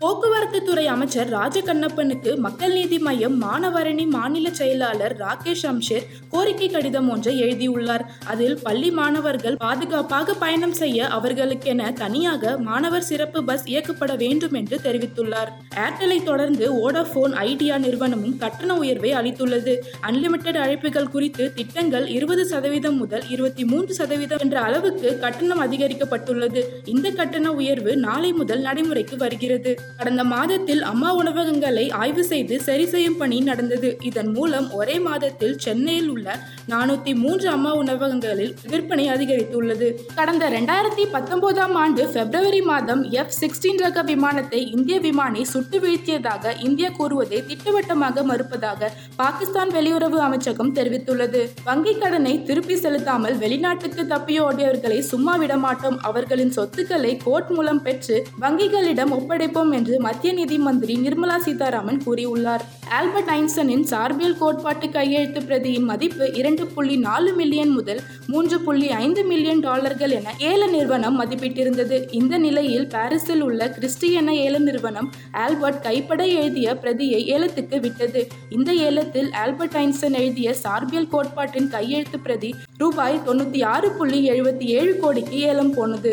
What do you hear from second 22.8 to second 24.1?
முதல் இருபத்தி மூன்று